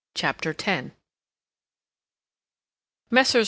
CHAPTER 0.15 0.55
X 0.57 0.89
Messrs. 3.11 3.39